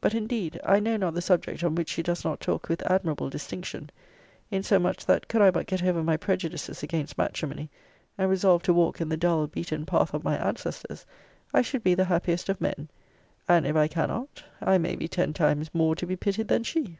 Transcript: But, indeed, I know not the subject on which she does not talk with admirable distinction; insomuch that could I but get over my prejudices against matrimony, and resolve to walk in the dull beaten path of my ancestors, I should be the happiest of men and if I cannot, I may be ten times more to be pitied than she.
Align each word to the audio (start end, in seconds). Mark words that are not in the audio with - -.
But, 0.00 0.14
indeed, 0.14 0.60
I 0.62 0.78
know 0.78 0.96
not 0.96 1.14
the 1.14 1.20
subject 1.20 1.64
on 1.64 1.74
which 1.74 1.88
she 1.88 2.04
does 2.04 2.24
not 2.24 2.38
talk 2.38 2.68
with 2.68 2.88
admirable 2.88 3.28
distinction; 3.28 3.90
insomuch 4.48 5.04
that 5.06 5.26
could 5.26 5.42
I 5.42 5.50
but 5.50 5.66
get 5.66 5.82
over 5.82 6.04
my 6.04 6.16
prejudices 6.16 6.84
against 6.84 7.18
matrimony, 7.18 7.68
and 8.16 8.30
resolve 8.30 8.62
to 8.62 8.72
walk 8.72 9.00
in 9.00 9.08
the 9.08 9.16
dull 9.16 9.48
beaten 9.48 9.84
path 9.84 10.14
of 10.14 10.22
my 10.22 10.36
ancestors, 10.36 11.04
I 11.52 11.62
should 11.62 11.82
be 11.82 11.94
the 11.96 12.04
happiest 12.04 12.48
of 12.48 12.60
men 12.60 12.90
and 13.48 13.66
if 13.66 13.74
I 13.74 13.88
cannot, 13.88 14.44
I 14.60 14.78
may 14.78 14.94
be 14.94 15.08
ten 15.08 15.32
times 15.32 15.74
more 15.74 15.96
to 15.96 16.06
be 16.06 16.14
pitied 16.14 16.46
than 16.46 16.62
she. 16.62 16.98